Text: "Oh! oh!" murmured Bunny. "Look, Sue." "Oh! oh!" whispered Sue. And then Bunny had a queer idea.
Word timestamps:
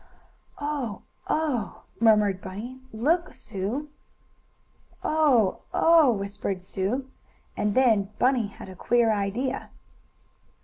"Oh! 0.59 1.03
oh!" 1.27 1.83
murmured 1.99 2.41
Bunny. 2.41 2.79
"Look, 2.91 3.33
Sue." 3.35 3.87
"Oh! 5.03 5.59
oh!" 5.75 6.11
whispered 6.11 6.63
Sue. 6.63 7.05
And 7.55 7.75
then 7.75 8.09
Bunny 8.17 8.47
had 8.47 8.67
a 8.67 8.75
queer 8.75 9.13
idea. 9.13 9.69